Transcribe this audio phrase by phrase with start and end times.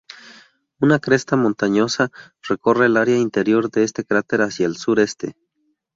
[0.79, 2.09] Una cresta montañosa
[2.49, 5.35] recorre el área interior de este cráter hacia el sur-este.